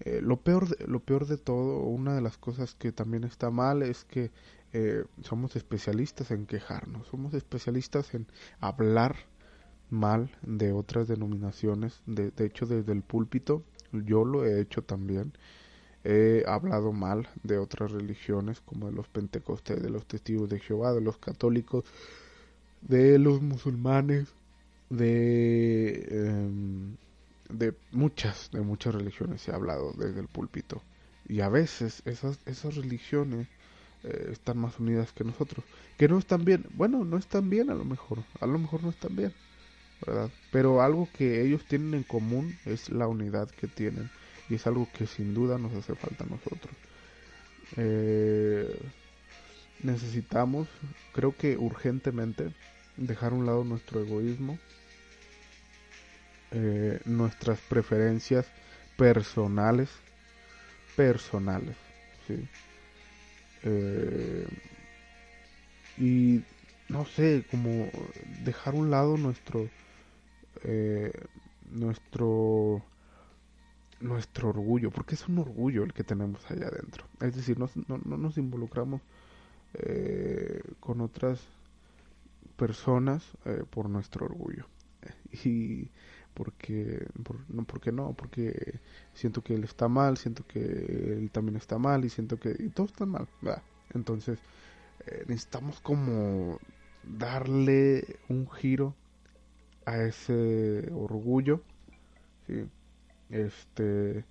Eh, 0.00 0.20
lo 0.22 0.36
peor 0.38 0.68
de, 0.68 0.86
lo 0.86 1.00
peor 1.00 1.26
de 1.26 1.38
todo, 1.38 1.80
una 1.80 2.14
de 2.14 2.20
las 2.20 2.36
cosas 2.36 2.74
que 2.74 2.92
también 2.92 3.24
está 3.24 3.50
mal 3.50 3.82
es 3.82 4.04
que 4.04 4.30
eh, 4.72 5.04
somos 5.22 5.56
especialistas 5.56 6.30
en 6.30 6.46
quejarnos, 6.46 7.06
somos 7.08 7.32
especialistas 7.34 8.12
en 8.14 8.26
hablar 8.60 9.16
mal 9.88 10.30
de 10.42 10.72
otras 10.72 11.08
denominaciones. 11.08 12.02
De, 12.06 12.30
de 12.30 12.46
hecho, 12.46 12.66
desde 12.66 12.92
el 12.92 13.02
púlpito, 13.02 13.62
yo 13.92 14.24
lo 14.24 14.44
he 14.44 14.60
hecho 14.60 14.82
también. 14.82 15.32
He 16.04 16.44
hablado 16.46 16.92
mal 16.92 17.28
de 17.42 17.58
otras 17.58 17.90
religiones 17.90 18.60
como 18.60 18.86
de 18.86 18.92
los 18.92 19.08
pentecostés, 19.08 19.82
de 19.82 19.90
los 19.90 20.06
testigos 20.06 20.48
de 20.48 20.60
Jehová, 20.60 20.92
de 20.92 21.00
los 21.00 21.18
católicos, 21.18 21.84
de 22.82 23.18
los 23.18 23.42
musulmanes, 23.42 24.28
de, 24.90 26.06
em, 26.10 26.96
de 27.50 27.74
muchas, 27.92 28.50
de 28.52 28.60
muchas 28.60 28.94
religiones 28.94 29.46
he 29.48 29.52
hablado 29.52 29.92
desde 29.92 30.20
el 30.20 30.28
púlpito. 30.28 30.82
y 31.28 31.40
a 31.40 31.48
veces 31.48 32.02
esas, 32.06 32.38
esas 32.46 32.76
religiones 32.76 33.48
eh, 34.04 34.28
están 34.32 34.58
más 34.58 34.78
unidas 34.78 35.12
que 35.12 35.24
nosotros. 35.24 35.64
Que 35.98 36.08
no 36.08 36.18
están 36.18 36.44
bien. 36.44 36.64
Bueno, 36.74 37.04
no 37.04 37.16
están 37.16 37.50
bien 37.50 37.70
a 37.70 37.74
lo 37.74 37.84
mejor. 37.84 38.18
A 38.40 38.46
lo 38.46 38.58
mejor 38.58 38.82
no 38.82 38.90
están 38.90 39.16
bien. 39.16 39.32
¿Verdad? 40.06 40.30
Pero 40.52 40.82
algo 40.82 41.08
que 41.16 41.42
ellos 41.42 41.64
tienen 41.66 41.94
en 41.94 42.02
común 42.04 42.56
es 42.64 42.90
la 42.90 43.08
unidad 43.08 43.50
que 43.50 43.66
tienen. 43.66 44.10
Y 44.48 44.54
es 44.54 44.66
algo 44.66 44.88
que 44.96 45.06
sin 45.06 45.34
duda 45.34 45.58
nos 45.58 45.72
hace 45.74 45.94
falta 45.96 46.24
a 46.24 46.28
nosotros. 46.28 46.74
Eh, 47.76 48.78
necesitamos, 49.86 50.68
creo 51.12 51.36
que 51.36 51.56
urgentemente, 51.56 52.52
dejar 52.96 53.32
a 53.32 53.36
un 53.36 53.46
lado 53.46 53.64
nuestro 53.64 54.00
egoísmo, 54.00 54.58
eh, 56.50 57.00
nuestras 57.04 57.60
preferencias 57.60 58.46
personales, 58.96 59.90
personales, 60.96 61.76
¿sí? 62.26 62.48
Eh, 63.62 64.46
y 65.98 66.42
no 66.88 67.04
sé, 67.04 67.44
como 67.50 67.88
dejar 68.44 68.74
a 68.74 68.78
un 68.78 68.90
lado 68.90 69.16
nuestro, 69.16 69.68
eh, 70.62 71.12
nuestro, 71.70 72.82
nuestro 74.00 74.50
orgullo, 74.50 74.90
porque 74.90 75.14
es 75.14 75.26
un 75.28 75.38
orgullo 75.38 75.82
el 75.84 75.92
que 75.92 76.04
tenemos 76.04 76.48
allá 76.50 76.68
adentro. 76.68 77.06
Es 77.20 77.34
decir, 77.34 77.58
no, 77.58 77.68
no, 77.88 77.98
nos 78.16 78.38
involucramos 78.38 79.00
con 80.80 81.00
otras 81.00 81.40
personas 82.56 83.22
por 83.70 83.88
nuestro 83.88 84.26
orgullo. 84.26 84.66
Y 85.44 85.90
porque 86.36 87.06
no 87.48 87.64
porque 87.64 87.90
no 87.90 88.12
porque 88.12 88.80
siento 89.14 89.42
que 89.42 89.54
él 89.54 89.64
está 89.64 89.88
mal 89.88 90.18
siento 90.18 90.46
que 90.46 90.60
él 90.60 91.30
también 91.32 91.56
está 91.56 91.78
mal 91.78 92.04
y 92.04 92.10
siento 92.10 92.38
que 92.38 92.54
y 92.58 92.68
todos 92.68 92.90
están 92.90 93.08
mal 93.08 93.26
entonces 93.94 94.38
eh, 95.06 95.24
necesitamos 95.26 95.80
como 95.80 96.60
darle 97.02 98.18
un 98.28 98.48
giro 98.50 98.94
a 99.86 99.96
ese 100.02 100.90
orgullo 100.92 101.62
este 103.30 104.24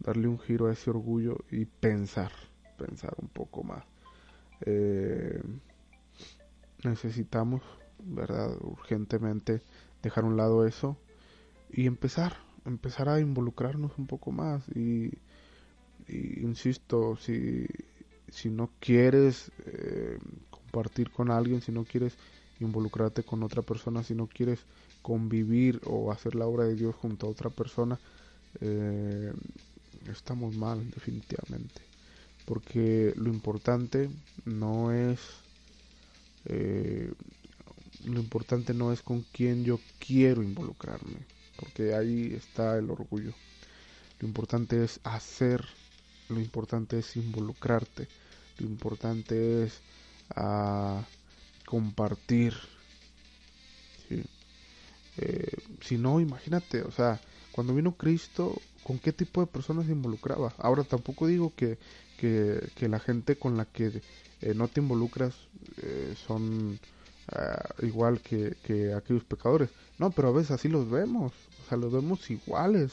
darle 0.00 0.26
un 0.26 0.40
giro 0.40 0.66
a 0.66 0.72
ese 0.72 0.90
orgullo 0.90 1.38
y 1.50 1.64
pensar 1.64 2.32
pensar 2.76 3.14
un 3.18 3.28
poco 3.28 3.62
más 3.62 3.84
eh, 4.62 5.42
necesitamos 6.84 7.62
verdad 7.98 8.56
urgentemente 8.60 9.62
dejar 10.02 10.24
a 10.24 10.26
un 10.28 10.36
lado 10.36 10.66
eso 10.66 10.96
y 11.70 11.86
empezar, 11.86 12.36
empezar 12.64 13.08
a 13.08 13.20
involucrarnos 13.20 13.92
un 13.98 14.06
poco 14.06 14.32
más 14.32 14.62
y, 14.74 15.12
insisto, 16.08 17.16
si, 17.16 17.66
si 18.28 18.50
no 18.50 18.70
quieres 18.80 19.50
eh, 19.66 20.18
compartir 20.50 21.10
con 21.10 21.30
alguien, 21.30 21.60
si 21.60 21.72
no 21.72 21.84
quieres 21.84 22.16
involucrarte 22.60 23.22
con 23.22 23.42
otra 23.42 23.62
persona, 23.62 24.02
si 24.02 24.14
no 24.14 24.26
quieres 24.26 24.60
convivir 25.02 25.80
o 25.84 26.10
hacer 26.10 26.34
la 26.34 26.46
obra 26.46 26.64
de 26.64 26.74
Dios 26.74 26.94
junto 26.94 27.26
a 27.26 27.30
otra 27.30 27.50
persona, 27.50 27.98
eh, 28.60 29.32
estamos 30.10 30.54
mal 30.56 30.88
definitivamente. 30.90 31.95
Porque 32.46 33.12
lo 33.16 33.28
importante 33.28 34.08
no 34.46 34.92
es 34.92 35.20
eh, 36.46 37.12
lo 38.04 38.20
importante 38.20 38.72
no 38.72 38.92
es 38.92 39.02
con 39.02 39.24
quién 39.32 39.64
yo 39.64 39.80
quiero 39.98 40.42
involucrarme 40.42 41.36
porque 41.56 41.94
ahí 41.94 42.34
está 42.34 42.78
el 42.78 42.90
orgullo. 42.90 43.32
Lo 44.20 44.28
importante 44.28 44.82
es 44.82 45.00
hacer, 45.04 45.64
lo 46.28 46.40
importante 46.40 46.98
es 46.98 47.16
involucrarte, 47.16 48.08
lo 48.58 48.66
importante 48.66 49.64
es 49.64 49.80
ah, 50.34 51.02
compartir. 51.66 52.54
Eh, 55.18 55.56
si 55.80 55.96
no, 55.96 56.20
imagínate, 56.20 56.82
o 56.82 56.90
sea, 56.90 57.20
cuando 57.52 57.74
vino 57.74 57.92
Cristo, 57.92 58.60
¿con 58.82 58.98
qué 58.98 59.12
tipo 59.12 59.40
de 59.40 59.46
personas 59.46 59.86
se 59.86 59.92
involucraba? 59.92 60.52
Ahora 60.58 60.84
tampoco 60.84 61.26
digo 61.26 61.52
que, 61.56 61.78
que, 62.16 62.88
la 62.88 62.98
gente 62.98 63.36
con 63.36 63.56
la 63.56 63.64
que 63.66 64.02
eh, 64.40 64.54
no 64.54 64.68
te 64.68 64.80
involucras 64.80 65.34
eh, 65.82 66.14
son 66.26 66.78
ah, 67.28 67.74
igual 67.82 68.20
que, 68.20 68.56
que 68.64 68.94
aquellos 68.94 69.24
pecadores. 69.24 69.70
No, 69.98 70.10
pero 70.10 70.28
a 70.28 70.32
veces 70.32 70.52
así 70.52 70.68
los 70.68 70.90
vemos. 70.90 71.32
O 71.64 71.68
sea, 71.68 71.78
los 71.78 71.92
vemos 71.92 72.30
iguales. 72.30 72.92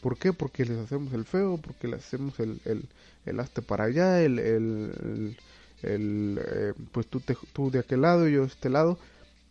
¿Por 0.00 0.18
qué? 0.18 0.32
Porque 0.32 0.64
les 0.64 0.78
hacemos 0.78 1.12
el 1.14 1.24
feo, 1.24 1.58
porque 1.58 1.88
les 1.88 2.04
hacemos 2.04 2.38
el, 2.38 2.60
el, 2.64 2.86
el 3.24 3.36
para 3.66 3.84
allá, 3.84 4.22
el, 4.22 4.38
el, 4.38 5.36
el 5.82 6.40
eh, 6.46 6.74
pues 6.92 7.06
tú, 7.06 7.20
te, 7.20 7.36
tú 7.52 7.70
de 7.70 7.78
aquel 7.78 8.02
lado 8.02 8.28
y 8.28 8.32
yo 8.34 8.42
de 8.42 8.48
este 8.48 8.68
lado. 8.68 8.98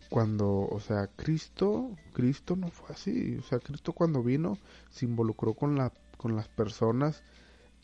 Cuando, 0.10 0.68
o 0.70 0.80
sea, 0.80 1.08
Cristo, 1.16 1.90
Cristo 2.14 2.56
no 2.56 2.70
fue 2.70 2.94
así. 2.94 3.38
O 3.38 3.44
sea, 3.44 3.58
Cristo 3.60 3.94
cuando 3.94 4.22
vino 4.22 4.60
se 4.92 5.06
involucró 5.06 5.56
con, 5.56 5.76
la, 5.76 5.92
con 6.18 6.36
las 6.36 6.48
personas 6.50 7.24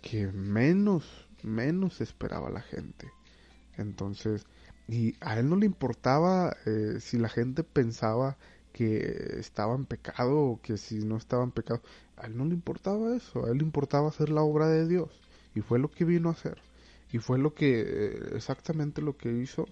que 0.01 0.27
menos, 0.27 1.27
menos 1.43 2.01
esperaba 2.01 2.49
la 2.49 2.61
gente. 2.61 3.11
Entonces, 3.77 4.45
y 4.87 5.15
a 5.21 5.39
él 5.39 5.49
no 5.49 5.55
le 5.55 5.65
importaba 5.65 6.55
eh, 6.65 6.97
si 6.99 7.17
la 7.17 7.29
gente 7.29 7.63
pensaba 7.63 8.37
que 8.73 9.35
estaba 9.39 9.75
en 9.75 9.85
pecado 9.85 10.39
o 10.39 10.61
que 10.61 10.77
si 10.77 10.99
no 10.99 11.17
estaba 11.17 11.43
en 11.43 11.51
pecado. 11.51 11.81
A 12.17 12.27
él 12.27 12.37
no 12.37 12.45
le 12.45 12.53
importaba 12.53 13.15
eso, 13.15 13.45
a 13.45 13.51
él 13.51 13.59
le 13.59 13.63
importaba 13.63 14.09
hacer 14.09 14.29
la 14.29 14.41
obra 14.41 14.67
de 14.67 14.87
Dios. 14.87 15.09
Y 15.55 15.61
fue 15.61 15.79
lo 15.79 15.89
que 15.89 16.05
vino 16.05 16.29
a 16.29 16.33
hacer. 16.33 16.57
Y 17.11 17.19
fue 17.19 17.39
lo 17.39 17.53
que, 17.53 17.81
eh, 17.81 18.19
exactamente 18.35 19.01
lo 19.01 19.17
que 19.17 19.31
hizo, 19.31 19.67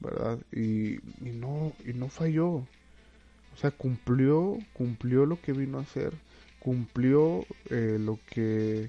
¿verdad? 0.00 0.38
Y, 0.52 0.96
y 1.24 1.32
no, 1.34 1.72
y 1.86 1.92
no 1.92 2.08
falló. 2.08 2.48
O 2.48 3.60
sea, 3.60 3.70
cumplió, 3.70 4.56
cumplió 4.72 5.26
lo 5.26 5.40
que 5.40 5.52
vino 5.52 5.78
a 5.78 5.82
hacer, 5.82 6.12
cumplió 6.60 7.44
eh, 7.70 7.98
lo 7.98 8.18
que, 8.30 8.88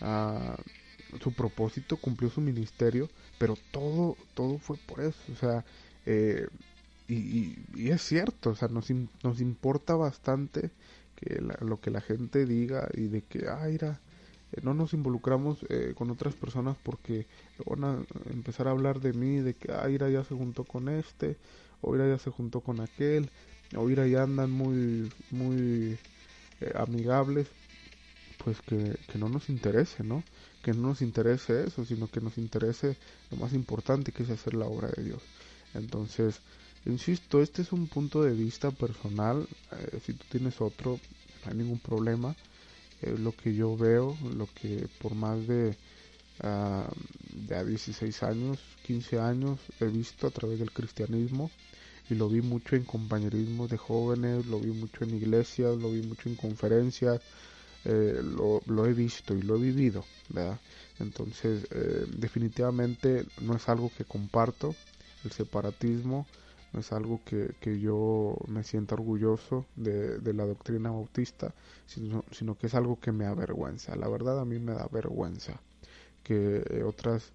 su 0.00 1.32
propósito, 1.32 1.96
cumplió 1.96 2.30
su 2.30 2.40
ministerio, 2.40 3.08
pero 3.38 3.56
todo, 3.70 4.16
todo 4.34 4.58
fue 4.58 4.76
por 4.76 5.00
eso. 5.00 5.20
O 5.32 5.36
sea, 5.36 5.64
eh, 6.06 6.46
y, 7.08 7.56
es 7.90 8.02
cierto, 8.02 8.50
o 8.50 8.54
sea, 8.54 8.68
nos, 8.68 8.88
nos 9.22 9.40
importa 9.40 9.96
bastante 9.96 10.70
que 11.16 11.40
lo 11.60 11.80
que 11.80 11.90
la 11.90 12.00
gente 12.00 12.46
diga 12.46 12.88
y 12.94 13.08
de 13.08 13.22
que, 13.22 13.48
ah, 13.48 13.66
mira, 13.68 14.00
eh, 14.52 14.60
no 14.62 14.74
nos 14.74 14.94
involucramos 14.94 15.58
eh, 15.68 15.94
con 15.96 16.10
otras 16.10 16.34
personas 16.34 16.76
porque 16.82 17.26
van 17.66 17.84
a 17.84 17.98
empezar 18.30 18.68
a 18.68 18.70
hablar 18.70 19.00
de 19.00 19.12
mí, 19.12 19.38
de 19.40 19.54
que, 19.54 19.72
ah, 19.72 19.86
mira, 19.88 20.08
ya 20.08 20.24
se 20.24 20.34
juntó 20.34 20.64
con 20.64 20.88
este, 20.88 21.36
o 21.80 21.92
mira, 21.92 22.08
ya 22.08 22.18
se 22.18 22.30
juntó 22.30 22.60
con 22.60 22.80
aquel, 22.80 23.30
o 23.76 23.84
mira, 23.84 24.06
ya 24.06 24.22
andan 24.22 24.50
muy, 24.50 25.10
muy 25.30 25.98
eh, 26.60 26.72
amigables, 26.74 27.48
pues 28.42 28.60
que, 28.62 28.96
que 29.10 29.18
no 29.18 29.28
nos 29.28 29.48
interese, 29.48 30.02
¿no? 30.02 30.22
Que 30.62 30.72
no 30.72 30.88
nos 30.88 31.02
interese 31.02 31.64
eso, 31.66 31.84
sino 31.84 32.08
que 32.08 32.20
nos 32.20 32.38
interese 32.38 32.96
lo 33.30 33.36
más 33.38 33.52
importante 33.52 34.12
que 34.12 34.22
es 34.22 34.30
hacer 34.30 34.54
la 34.54 34.66
obra 34.66 34.88
de 34.88 35.04
Dios. 35.04 35.22
Entonces, 35.74 36.40
Insisto, 36.86 37.42
este 37.42 37.60
es 37.60 37.72
un 37.72 37.88
punto 37.88 38.22
de 38.22 38.32
vista 38.32 38.70
personal. 38.70 39.46
Eh, 39.72 40.00
si 40.04 40.14
tú 40.14 40.24
tienes 40.30 40.60
otro, 40.60 40.98
no 41.44 41.50
hay 41.50 41.56
ningún 41.58 41.78
problema. 41.78 42.34
Lo 43.02 43.32
que 43.32 43.54
yo 43.54 43.76
veo, 43.76 44.16
lo 44.36 44.46
que 44.54 44.86
por 45.00 45.14
más 45.14 45.46
de, 45.46 45.74
uh, 46.42 47.48
de 47.48 47.64
16 47.64 48.22
años, 48.22 48.58
15 48.86 49.18
años 49.18 49.58
he 49.80 49.86
visto 49.86 50.26
a 50.26 50.30
través 50.30 50.58
del 50.58 50.70
cristianismo. 50.70 51.50
Y 52.10 52.14
lo 52.14 52.28
vi 52.28 52.42
mucho 52.42 52.76
en 52.76 52.84
compañerismos 52.84 53.70
de 53.70 53.78
jóvenes, 53.78 54.44
lo 54.46 54.58
vi 54.58 54.70
mucho 54.70 55.04
en 55.04 55.14
iglesias, 55.14 55.78
lo 55.78 55.90
vi 55.92 56.02
mucho 56.02 56.28
en 56.28 56.34
conferencias. 56.34 57.20
Eh, 57.84 58.20
lo, 58.22 58.86
he 58.86 58.92
visto 58.92 59.34
y 59.34 59.42
lo 59.42 59.56
he 59.56 59.58
vivido, 59.58 60.04
¿verdad? 60.28 60.58
Entonces, 60.98 61.66
eh, 61.70 62.04
definitivamente 62.18 63.24
no 63.40 63.56
es 63.56 63.68
algo 63.68 63.90
que 63.96 64.04
comparto, 64.04 64.74
el 65.24 65.32
separatismo, 65.32 66.26
no 66.72 66.80
es 66.80 66.92
algo 66.92 67.20
que, 67.24 67.54
que 67.60 67.80
yo 67.80 68.36
me 68.46 68.64
sienta 68.64 68.94
orgulloso 68.94 69.64
de, 69.76 70.20
la 70.34 70.44
doctrina 70.44 70.90
bautista, 70.90 71.54
sino, 71.86 72.24
sino, 72.30 72.56
que 72.56 72.66
es 72.66 72.74
algo 72.74 73.00
que 73.00 73.12
me 73.12 73.26
avergüenza. 73.26 73.96
La 73.96 74.08
verdad 74.08 74.38
a 74.40 74.44
mí 74.44 74.58
me 74.58 74.72
da 74.72 74.86
vergüenza 74.92 75.60
que 76.22 76.82
otras 76.86 77.32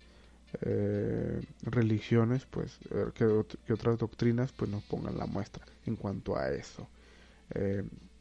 eh, 0.61 1.41
religiones, 1.63 2.45
pues, 2.45 2.77
eh, 2.91 3.07
que, 3.13 3.45
que, 3.65 3.73
otras 3.73 3.97
doctrinas, 3.97 4.51
pues 4.53 4.69
nos 4.69 4.83
pongan 4.83 5.17
la 5.17 5.25
muestra 5.25 5.65
en 5.85 5.95
cuanto 5.95 6.37
a 6.37 6.49
eso. 6.49 6.87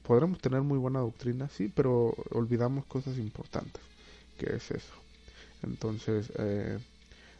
Podremos 0.07 0.39
tener 0.39 0.63
muy 0.63 0.79
buena 0.79 1.01
doctrina, 1.01 1.49
sí, 1.49 1.73
pero 1.75 2.15
olvidamos 2.31 2.85
cosas 2.87 3.19
importantes, 3.19 3.83
que 4.39 4.55
es 4.57 4.71
eso. 4.71 4.95
Entonces, 5.63 6.31
eh, 6.39 6.79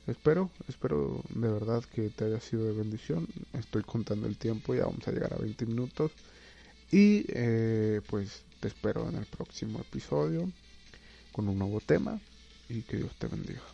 Espero, 0.07 0.51
espero 0.69 1.23
de 1.31 1.49
verdad 1.49 1.83
que 1.95 2.11
te 2.11 2.27
haya 2.27 2.39
sido 2.41 2.67
de 2.67 2.73
bendición. 2.75 3.27
Estoy 3.55 3.83
contando 3.83 4.27
el 4.27 4.37
tiempo, 4.37 4.75
ya 4.75 4.85
vamos 4.85 5.07
a 5.09 5.13
llegar 5.13 5.33
a 5.33 5.39
20 5.39 5.65
minutos. 5.65 6.13
Y 6.93 7.25
eh, 7.29 8.03
pues 8.11 8.43
te 8.61 8.69
espero 8.69 9.09
en 9.09 9.17
el 9.17 9.27
próximo 9.27 9.81
episodio 9.81 10.51
con 11.33 11.49
un 11.49 11.59
nuevo 11.59 11.81
tema. 11.81 12.21
y 12.69 12.83
que 12.83 12.97
Dios 12.99 13.13
te 13.19 13.27
bendiga. 13.29 13.74